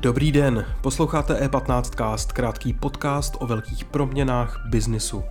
[0.00, 5.24] Dobrý den, posloucháte E15cast, krátký podcast o velkých proměnách biznisu.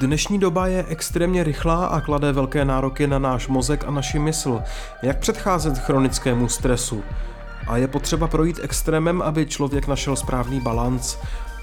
[0.00, 4.62] Dnešní doba je extrémně rychlá a klade velké nároky na náš mozek a naši mysl.
[5.02, 7.02] Jak předcházet chronickému stresu?
[7.66, 11.16] A je potřeba projít extrémem, aby člověk našel správný balanc.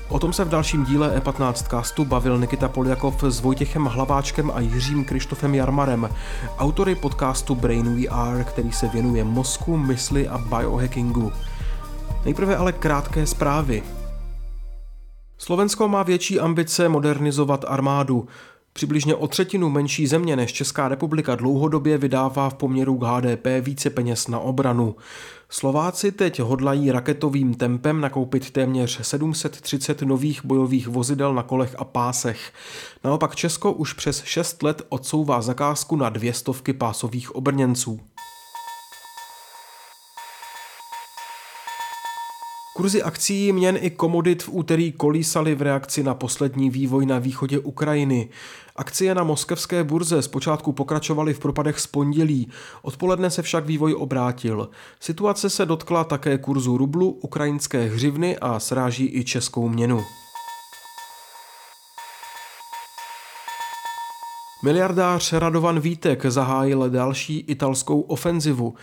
[0.10, 4.60] O tom se v dalším díle E15 castu bavil Nikita Poljakov s Vojtěchem Hlaváčkem a
[4.60, 6.10] Jiřím Krištofem Jarmarem,
[6.58, 11.32] autory podcastu Brain VR, který se věnuje mozku, mysli a biohackingu.
[12.26, 13.84] Nejprve ale krátké zprávy.
[15.38, 18.28] Slovensko má větší ambice modernizovat armádu.
[18.78, 23.90] Přibližně o třetinu menší země než Česká republika dlouhodobě vydává v poměru k HDP více
[23.90, 24.96] peněz na obranu.
[25.50, 32.54] Slováci teď hodlají raketovým tempem nakoupit téměř 730 nových bojových vozidel na kolech a pásech.
[33.04, 38.00] Naopak Česko už přes 6 let odsouvá zakázku na dvě stovky pásových obrněnců.
[42.78, 47.60] Kurzy akcí, měn i komodit v úterý kolísaly v reakci na poslední vývoj na východě
[47.60, 48.30] Ukrajiny.
[48.76, 52.50] Akcie na moskevské burze zpočátku pokračovaly v propadech z pondělí,
[52.82, 54.70] odpoledne se však vývoj obrátil.
[55.00, 60.02] Situace se dotkla také kurzu rublu, ukrajinské hřivny a sráží i českou měnu.
[64.64, 68.74] Miliardář Radovan Vítek zahájil další italskou ofenzivu.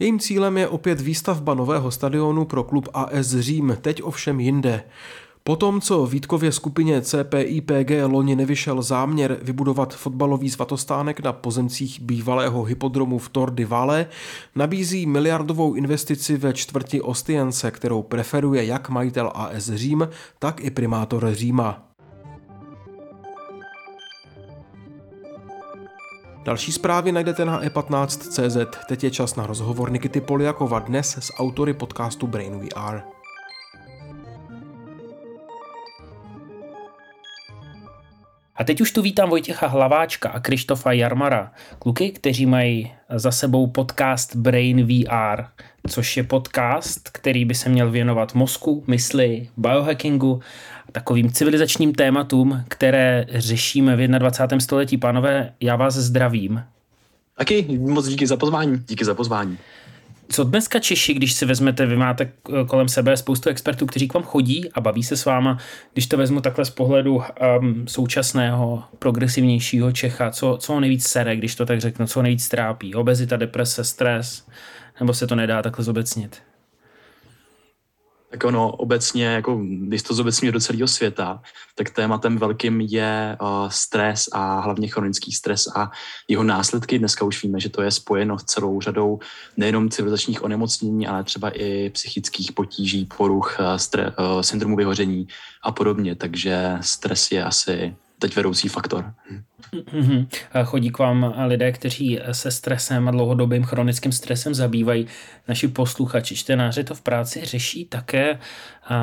[0.00, 4.82] Jejím cílem je opět výstavba nového stadionu pro klub AS Řím, teď ovšem jinde.
[5.42, 13.18] Potom, co Vítkově skupině CPIPG loni nevyšel záměr vybudovat fotbalový svatostánek na pozemcích bývalého hypodromu
[13.18, 14.06] v Tor di Valle,
[14.54, 21.30] nabízí miliardovou investici ve čtvrti Ostience, kterou preferuje jak majitel AS Řím, tak i primátor
[21.32, 21.87] Říma.
[26.48, 28.78] Další zprávy najdete na e15.cz.
[28.88, 33.17] Teď je čas na rozhovor Nikity Poliakova dnes s autory podcastu Brain VR.
[38.58, 43.66] A teď už tu vítám Vojtěcha Hlaváčka a Krištofa Jarmara, kluky, kteří mají za sebou
[43.66, 45.44] podcast Brain VR,
[45.88, 50.40] což je podcast, který by se měl věnovat mozku, mysli, biohackingu
[50.92, 54.60] takovým civilizačním tématům, které řešíme v 21.
[54.60, 54.98] století.
[54.98, 56.62] Pánové, já vás zdravím.
[57.36, 58.82] Taky, moc díky za pozvání.
[58.88, 59.58] Díky za pozvání.
[60.30, 62.32] Co dneska Češi, když si vezmete, vy máte
[62.68, 65.58] kolem sebe spoustu expertů, kteří k vám chodí a baví se s váma,
[65.92, 67.22] když to vezmu takhle z pohledu
[67.60, 72.22] um, současného, progresivnějšího Čecha, co, co ho nejvíc sere, když to tak řeknu, co ho
[72.22, 72.94] nejvíc trápí?
[72.94, 74.46] Obezita, deprese, stres,
[75.00, 76.47] nebo se to nedá takhle zobecnit?
[78.30, 81.42] Tak ono obecně, jako když to zobecně do celého světa,
[81.74, 85.90] tak tématem velkým je uh, stres a hlavně chronický stres a
[86.28, 86.98] jeho následky.
[86.98, 89.18] Dneska už víme, že to je spojeno s celou řadou
[89.56, 95.28] nejenom civilizačních onemocnění, ale třeba i psychických potíží, poruch, uh, stre, uh, syndromu vyhoření
[95.62, 96.14] a podobně.
[96.14, 99.12] Takže stres je asi teď vedoucí faktor.
[99.72, 100.26] Mm-hmm.
[100.64, 105.06] Chodí k vám lidé, kteří se stresem a dlouhodobým chronickým stresem zabývají.
[105.48, 108.38] Naši posluchači, čtenáři to v práci řeší také,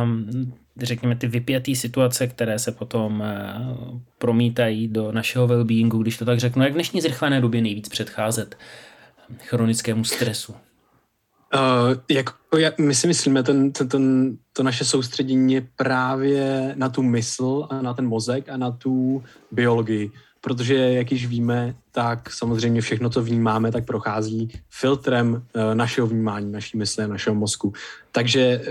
[0.04, 6.26] um, řekněme, ty vypjatý situace, které se potom uh, promítají do našeho well-beingu, když to
[6.26, 6.64] tak řeknu.
[6.64, 8.58] Jak v dnešní zrychlené době nejvíc předcházet
[9.40, 10.56] chronickému stresu?
[11.54, 16.90] Uh, jako, jak my si myslíme, ten, ten, ten, to naše soustředění je právě na
[16.90, 20.12] tu mysl a na ten mozek a na tu biologii.
[20.42, 26.52] Protože, jak již víme, tak samozřejmě všechno, co vnímáme, tak prochází filtrem uh, našeho vnímání,
[26.52, 27.74] naší mysle, našeho mozku.
[28.12, 28.62] Takže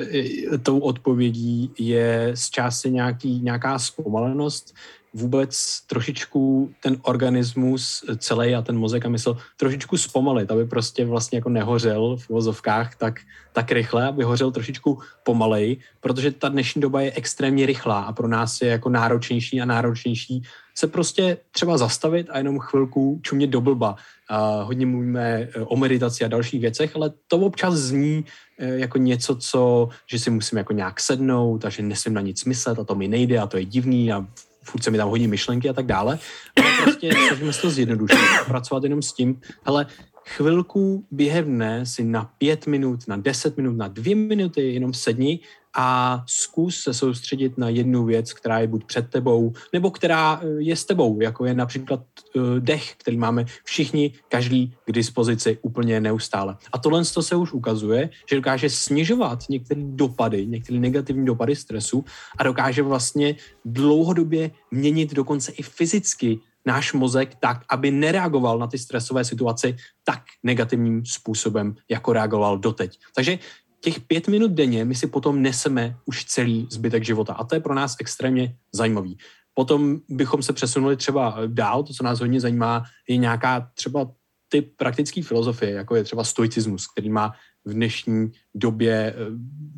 [0.50, 4.74] uh, tou odpovědí je z části nějaký, nějaká zpomalenost,
[5.14, 11.38] vůbec trošičku ten organismus celý a ten mozek a mysl trošičku zpomalit, aby prostě vlastně
[11.38, 13.20] jako nehořel v vozovkách tak,
[13.52, 18.28] tak rychle, aby hořel trošičku pomalej, protože ta dnešní doba je extrémně rychlá a pro
[18.28, 20.42] nás je jako náročnější a náročnější
[20.74, 23.96] se prostě třeba zastavit a jenom chvilku čumět do blba.
[24.28, 28.24] A hodně mluvíme eh, o meditaci a dalších věcech, ale to občas zní
[28.58, 32.44] eh, jako něco, co, že si musím jako nějak sednout a že nesmím na nic
[32.44, 34.26] myslet a to mi nejde a to je divný a
[34.64, 36.18] furt se mi tam hodí myšlenky a tak dále.
[36.56, 39.86] Ale prostě snažíme se to zjednodušit a pracovat jenom s tím, hele,
[40.26, 45.40] chvilku během dne si na pět minut, na deset minut, na dvě minuty jenom sedni
[45.74, 50.46] a zkus se soustředit na jednu věc, která je buď před tebou, nebo která eh,
[50.58, 52.00] je s tebou, jako je například
[52.34, 56.56] uh, dech, který máme všichni, každý k dispozici úplně neustále.
[56.72, 62.04] A tohle to se už ukazuje, že dokáže snižovat některé dopady, některé negativní dopady stresu
[62.38, 63.34] a dokáže vlastně
[63.64, 70.22] dlouhodobě měnit dokonce i fyzicky náš mozek tak, aby nereagoval na ty stresové situace tak
[70.42, 72.98] negativním způsobem, jako reagoval doteď.
[73.14, 73.38] Takže
[73.84, 77.32] těch pět minut denně my si potom neseme už celý zbytek života.
[77.32, 79.18] A to je pro nás extrémně zajímavý.
[79.54, 84.10] Potom bychom se přesunuli třeba dál, to, co nás hodně zajímá, je nějaká třeba
[84.48, 87.32] typ praktické filozofie, jako je třeba stoicismus, který má
[87.64, 89.14] v dnešní době eh,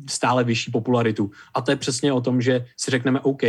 [0.09, 1.31] stále vyšší popularitu.
[1.53, 3.43] A to je přesně o tom, že si řekneme OK,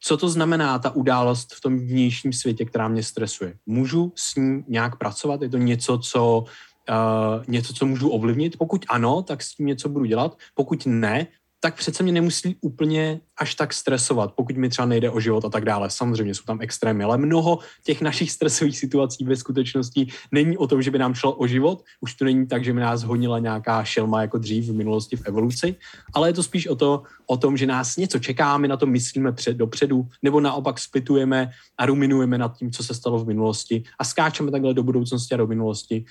[0.00, 3.54] co to znamená ta událost v tom vnějším světě, která mě stresuje?
[3.66, 5.42] Můžu s ní nějak pracovat?
[5.42, 6.44] Je to něco, co
[6.90, 8.58] uh, něco, co můžu ovlivnit?
[8.58, 10.38] Pokud ano, tak s tím něco budu dělat.
[10.54, 11.26] Pokud ne,
[11.60, 15.48] tak přece mě nemusí úplně až tak stresovat, pokud mi třeba nejde o život a
[15.48, 15.90] tak dále.
[15.90, 20.82] Samozřejmě jsou tam extrémy, ale mnoho těch našich stresových situací ve skutečnosti není o tom,
[20.82, 21.84] že by nám šlo o život.
[22.00, 25.26] Už to není tak, že by nás honila nějaká šelma jako dřív v minulosti v
[25.26, 25.74] evoluci,
[26.14, 28.86] ale je to spíš o, to, o tom, že nás něco čeká, my na to
[28.86, 33.82] myslíme před, dopředu, nebo naopak splitujeme a ruminujeme nad tím, co se stalo v minulosti
[33.98, 36.04] a skáčeme takhle do budoucnosti a do minulosti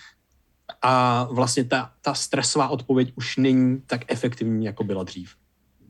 [0.82, 5.36] a vlastně ta, ta stresová odpověď už není tak efektivní, jako byla dřív.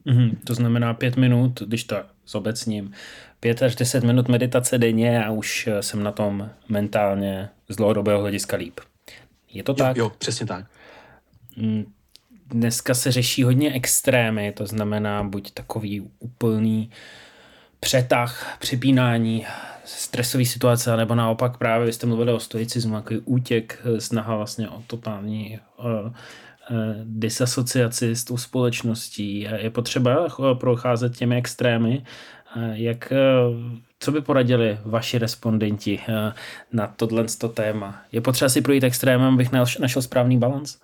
[0.05, 1.95] Mm-hmm, to znamená pět minut, když to
[2.27, 2.91] zobecním,
[3.39, 8.21] pět až deset minut meditace denně a už eh, jsem na tom mentálně z dlouhodobého
[8.21, 8.79] hlediska líp.
[9.53, 9.97] Je to jo, tak?
[9.97, 10.65] Jo, přesně tak.
[11.57, 11.93] Mm,
[12.45, 16.89] dneska se řeší hodně extrémy, to znamená buď takový úplný
[17.79, 19.45] přetah, přepínání,
[19.97, 24.69] stresové situace, nebo naopak právě, vy jste mluvili o stoicismu, jako útěk, eh, snaha vlastně
[24.69, 26.11] o totální uh, uh,
[27.03, 29.47] disasociaci s tou společností.
[29.55, 32.03] Je potřeba procházet těmi extrémy.
[32.71, 33.13] Jak,
[33.99, 35.99] co by poradili vaši respondenti
[36.73, 38.01] na tohle téma?
[38.11, 40.77] Je potřeba si projít extrémem, abych našel správný balans?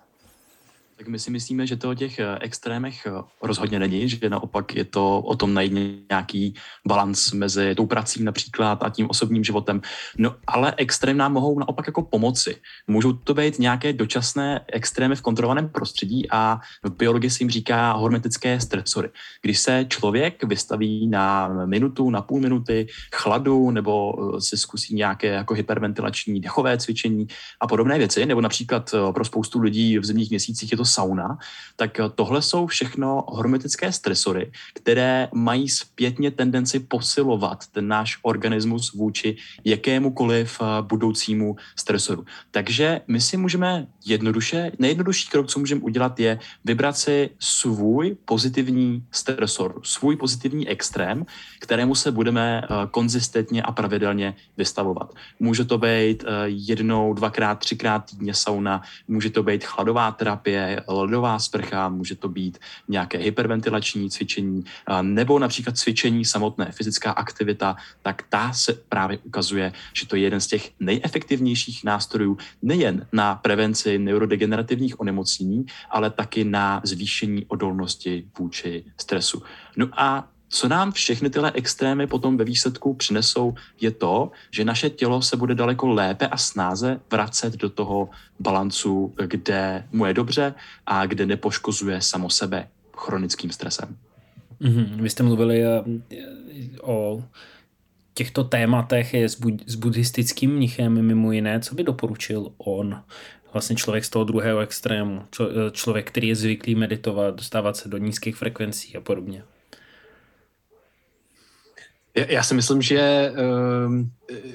[0.98, 3.10] Tak my si myslíme, že to o těch eh, extrémech eh,
[3.42, 5.72] rozhodně není, že naopak je to o tom najít
[6.10, 6.54] nějaký
[6.86, 9.80] balans mezi tou prací například a tím osobním životem.
[10.18, 12.56] No ale extrém nám mohou naopak jako pomoci.
[12.86, 17.92] Můžou to být nějaké dočasné extrémy v kontrolovaném prostředí a v biologii se jim říká
[17.92, 19.08] hormetické stresory.
[19.42, 25.26] Když se člověk vystaví na minutu, na půl minuty chladu nebo eh, si zkusí nějaké
[25.26, 27.26] jako hyperventilační dechové cvičení
[27.60, 31.38] a podobné věci, nebo například pro spoustu lidí v zimních měsících je to sauna,
[31.76, 39.36] tak tohle jsou všechno hormetické stresory, které mají zpětně tendenci posilovat ten náš organismus vůči
[39.64, 42.24] jakémukoliv eh, budoucímu stresoru.
[42.50, 49.04] Takže my si můžeme jednoduše, nejjednodušší krok, co můžeme udělat, je vybrat si svůj pozitivní
[49.10, 51.26] stresor, svůj pozitivní extrém,
[51.60, 55.14] kterému se budeme eh, konzistentně a pravidelně vystavovat.
[55.40, 61.38] Může to být eh, jednou, dvakrát, třikrát týdně sauna, může to být chladová terapie, ledová
[61.38, 62.58] sprcha, může to být
[62.88, 64.64] nějaké hyperventilační cvičení,
[65.02, 70.40] nebo například cvičení samotné, fyzická aktivita, tak ta se právě ukazuje, že to je jeden
[70.40, 78.84] z těch nejefektivnějších nástrojů nejen na prevenci neurodegenerativních onemocnění, ale taky na zvýšení odolnosti vůči
[79.00, 79.42] stresu.
[79.76, 84.90] No a co nám všechny tyhle extrémy potom ve výsledku přinesou, je to, že naše
[84.90, 88.08] tělo se bude daleko lépe a snáze vracet do toho
[88.40, 90.54] balancu, kde mu je dobře
[90.86, 93.96] a kde nepoškozuje samo sebe chronickým stresem.
[94.60, 95.02] Mm-hmm.
[95.02, 95.82] Vy jste mluvili eh,
[96.82, 97.24] o
[98.14, 101.60] těchto tématech je s, bud- s buddhistickým mnichem mimo jiné.
[101.60, 103.02] Co by doporučil on?
[103.52, 105.22] Vlastně člověk z toho druhého extrému.
[105.72, 109.42] Člověk, který je zvyklý meditovat, dostávat se do nízkých frekvencí a podobně.
[112.16, 114.10] Já si myslím, že ehm,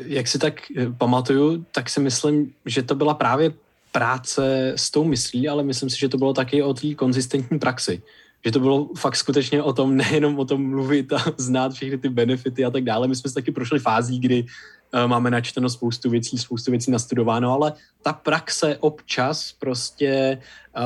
[0.06, 3.54] jak si tak eh, pamatuju, tak si myslím, že to byla právě
[3.92, 8.02] práce s tou myslí, ale myslím si, že to bylo taky o té konzistentní praxi.
[8.46, 12.10] Že to bylo fakt skutečně o tom, nejenom o tom mluvit a znát všechny ty
[12.10, 13.08] benefity a tak dále.
[13.08, 14.46] My jsme si taky prošli fází, kdy
[14.94, 20.42] uh, máme načteno spoustu věcí, spoustu věcí nastudováno, ale ta praxe občas prostě
[20.78, 20.84] uh,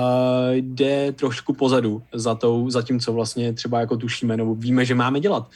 [0.52, 4.96] jde trošku pozadu za, tou, za tím, co vlastně třeba jako tušíme nebo víme, že
[4.96, 5.50] máme dělat.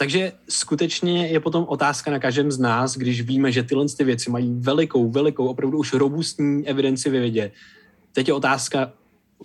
[0.00, 4.30] Takže skutečně je potom otázka na každém z nás, když víme, že tyhle ty věci
[4.30, 7.52] mají velikou, velikou, opravdu už robustní evidenci ve vědě.
[8.12, 8.92] Teď je otázka,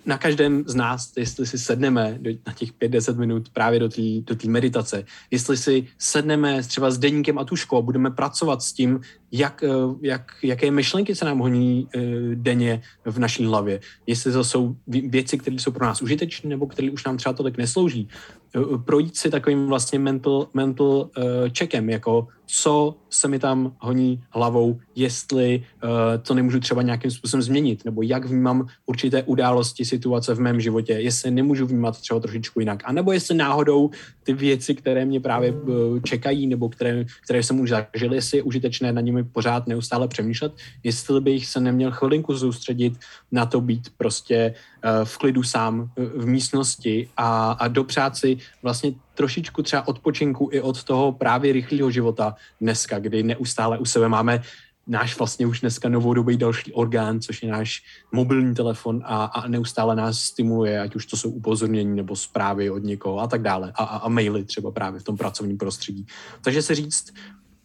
[0.06, 4.02] na každém z nás, jestli si sedneme do, na těch 5-10 minut právě do té
[4.20, 9.00] do meditace, jestli si sedneme třeba s deníkem a tuškou a budeme pracovat s tím,
[9.32, 9.68] jak, eh,
[10.02, 12.02] jak, jaké myšlenky se nám honí uh,
[12.34, 16.90] denně v naší hlavě, jestli to jsou věci, které jsou pro nás užitečné nebo které
[16.90, 18.08] už nám třeba tolik neslouží.
[18.56, 21.24] Uh, projít si takovým vlastně mental, mental uh,
[21.58, 25.90] checkem, jako co se mi tam honí hlavou, jestli uh,
[26.22, 30.92] to nemůžu třeba nějakým způsobem změnit, nebo jak vnímám určité události, situace v mém životě,
[30.92, 33.90] jestli nemůžu vnímat třeba trošičku jinak, anebo jestli náhodou
[34.22, 38.42] ty věci, které mě právě uh, čekají, nebo které, které jsem už zažil, jestli je
[38.42, 40.52] užitečné na nimi pořád neustále přemýšlet,
[40.84, 42.92] jestli bych se neměl chvilinku soustředit
[43.32, 48.92] na to být prostě uh, v klidu sám v místnosti a, a dopřát si vlastně
[49.14, 54.42] trošičku třeba odpočinku i od toho právě rychlého života dneska, kdy neustále u sebe máme
[54.86, 59.96] náš vlastně už dneska novodobý další orgán, což je náš mobilní telefon a, a neustále
[59.96, 63.72] nás stimuluje, ať už to jsou upozornění nebo zprávy od někoho a tak dále.
[63.74, 66.06] A, a, a maily třeba právě v tom pracovním prostředí.
[66.40, 67.14] Takže se říct,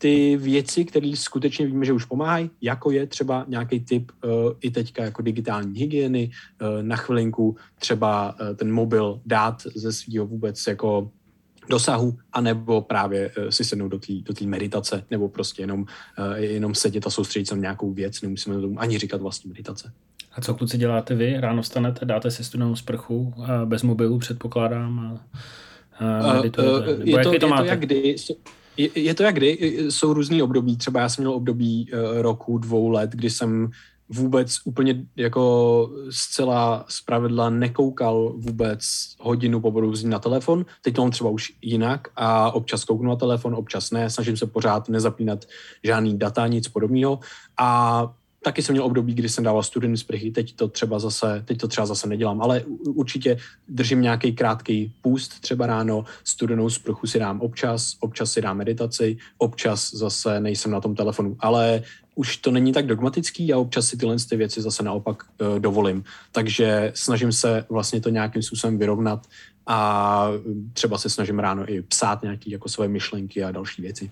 [0.01, 4.31] ty věci, které skutečně víme, že už pomáhají, jako je třeba nějaký typ uh,
[4.61, 6.31] i teďka jako digitální hygieny,
[6.61, 11.11] uh, na chvilinku třeba uh, ten mobil dát ze svého vůbec jako
[11.69, 15.85] dosahu, anebo právě uh, si sednout do té do meditace, nebo prostě jenom, uh,
[16.35, 19.91] jenom sedět a soustředit se na nějakou věc, nemusíme tomu ani říkat vlastní meditace.
[20.33, 21.39] A co kluci děláte vy?
[21.39, 23.33] Ráno vstanete, dáte si studenou sprchu,
[23.65, 25.19] bez mobilu předpokládám
[25.99, 26.93] a, meditujete?
[26.93, 28.15] Uh, uh, je, to, je, to, je to jak kdy,
[28.77, 32.57] je, je to jak kdy, jsou různý období, třeba já jsem měl období uh, roku,
[32.57, 33.71] dvou let, kdy jsem
[34.09, 38.81] vůbec úplně jako zcela zpravidla nekoukal vůbec
[39.19, 40.65] hodinu po budoucí na telefon.
[40.81, 44.09] Teď to mám třeba už jinak a občas kouknu na telefon, občas ne.
[44.09, 45.45] Snažím se pořád nezapínat
[45.83, 47.19] žádný data, nic podobného.
[47.57, 51.57] A taky jsem měl období, kdy jsem dával studený sprchy, teď to třeba zase, teď
[51.57, 57.19] to třeba zase nedělám, ale určitě držím nějaký krátký půst třeba ráno, studenou sprchu si
[57.19, 61.83] dám občas, občas si dám meditaci, občas zase nejsem na tom telefonu, ale
[62.15, 66.03] už to není tak dogmatický a občas si tyhle ty věci zase naopak uh, dovolím.
[66.31, 69.27] Takže snažím se vlastně to nějakým způsobem vyrovnat
[69.67, 70.27] a
[70.73, 74.11] třeba se snažím ráno i psát nějaké jako své myšlenky a další věci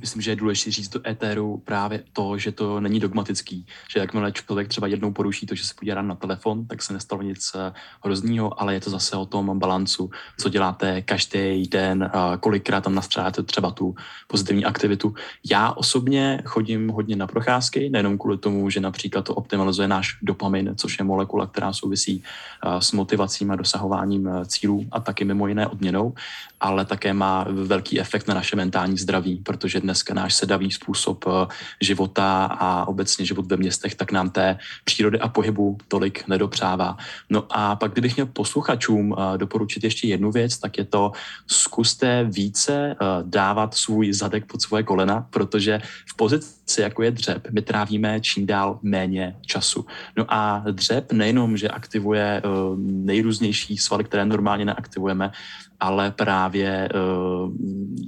[0.00, 4.32] myslím, že je důležité říct do éteru právě to, že to není dogmatický, že jakmile
[4.32, 7.72] člověk třeba jednou poruší to, že se podívá na telefon, tak se nestalo nic eh,
[8.04, 10.10] hroznýho, ale je to zase o tom balancu,
[10.40, 12.10] co děláte každý den,
[12.40, 13.94] kolikrát tam nastřádáte třeba tu
[14.26, 15.14] pozitivní aktivitu.
[15.50, 20.74] Já osobně chodím hodně na procházky, nejenom kvůli tomu, že například to optimalizuje náš dopamin,
[20.76, 25.46] což je molekula, která souvisí eh, s motivacím a dosahováním eh, cílů a taky mimo
[25.46, 26.14] jiné odměnou,
[26.60, 31.46] ale také má velký efekt na naše mentální zdraví, protože dneska náš sedavý způsob eh,
[31.80, 36.96] života a obecně život ve městech, tak nám té přírody a pohybu tolik nedopřává.
[37.30, 41.12] No a pak, kdybych měl posluchačům eh, doporučit ještě jednu věc, tak je to
[41.46, 47.48] zkuste více eh, dávat svůj zadek pod svoje kolena, protože v pozici, jako je dřep,
[47.50, 49.86] my trávíme čím dál méně času.
[50.16, 52.42] No a dřep nejenom, že aktivuje
[52.76, 55.32] nejrůznější svaly, které normálně neaktivujeme,
[55.80, 56.88] ale právě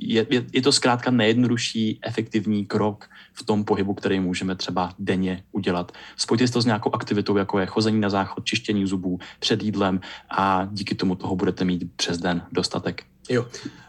[0.00, 1.10] je, je, je to zkrátka
[1.44, 5.92] nejjednodušší efektivní krok v tom pohybu, který můžeme třeba denně udělat.
[6.16, 10.68] Spojte to s nějakou aktivitou, jako je chození na záchod, čištění zubů před jídlem a
[10.72, 13.04] díky tomu toho budete mít přes den dostatek.
[13.28, 13.46] Jo.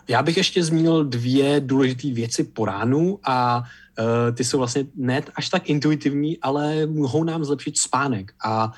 [0.07, 5.24] Já bych ještě zmínil dvě důležité věci po ránu a uh, ty jsou vlastně ne
[5.35, 8.33] až tak intuitivní, ale mohou nám zlepšit spánek.
[8.43, 8.71] A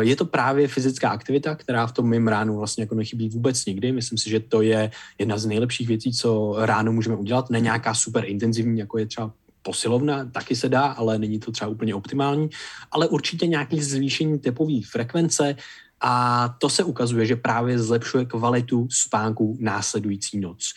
[0.00, 3.92] je to právě fyzická aktivita, která v tom mým ránu vlastně jako nechybí vůbec nikdy.
[3.92, 7.50] Myslím si, že to je jedna z nejlepších věcí, co ráno můžeme udělat.
[7.50, 11.70] Ne nějaká super intenzivní, jako je třeba posilovna, taky se dá, ale není to třeba
[11.70, 12.50] úplně optimální,
[12.90, 15.56] ale určitě nějaký zvýšení tepové frekvence
[16.00, 20.72] a to se ukazuje, že právě zlepšuje kvalitu spánku následující noc.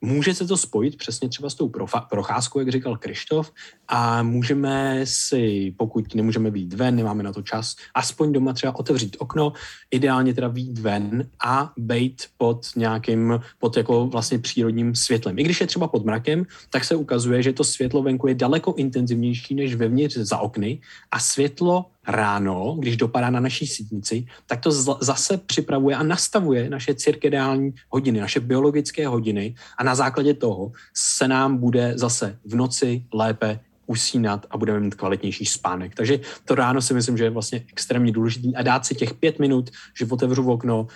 [0.00, 1.72] Může se to spojit přesně třeba s tou
[2.10, 3.52] procházkou, jak říkal Krištof,
[3.88, 9.16] a můžeme si, pokud nemůžeme být ven, nemáme na to čas, aspoň doma třeba otevřít
[9.18, 9.52] okno,
[9.90, 15.38] ideálně teda výjít ven a být pod nějakým, pod jako vlastně přírodním světlem.
[15.38, 18.74] I když je třeba pod mrakem, tak se ukazuje, že to světlo venku je daleko
[18.76, 24.72] intenzivnější než vevnitř za okny a světlo ráno, když dopadá na naší sítnici, tak to
[25.00, 31.28] zase připravuje a nastavuje naše cirkediální hodiny, naše biologické hodiny a na základě toho se
[31.28, 35.94] nám bude zase v noci lépe usínat a budeme mít kvalitnější spánek.
[35.94, 39.38] Takže to ráno si myslím, že je vlastně extrémně důležitý a dát si těch pět
[39.38, 40.88] minut, že otevřu okno uh,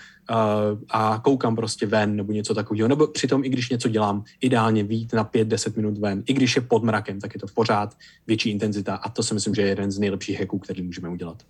[0.89, 2.87] a koukám prostě ven nebo něco takového.
[2.87, 6.23] Nebo přitom, i když něco dělám, ideálně vít na pět, deset minut ven.
[6.25, 7.97] I když je pod mrakem, tak je to pořád
[8.27, 11.43] větší intenzita a to si myslím, že je jeden z nejlepších hacků, který můžeme udělat.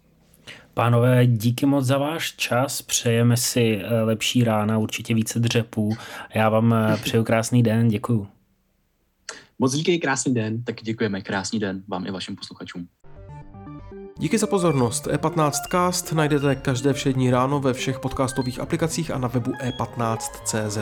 [0.73, 5.95] Pánové, díky moc za váš čas, přejeme si eh, lepší rána, určitě více dřepů.
[6.35, 8.27] Já vám eh, přeju krásný den, děkuju.
[9.63, 10.63] Moc díky, krásný den.
[10.63, 12.88] Tak děkujeme, krásný den vám i vašim posluchačům.
[14.17, 15.08] Díky za pozornost.
[15.08, 20.77] E15cast najdete každé všední ráno ve všech podcastových aplikacích a na webu e15.cz.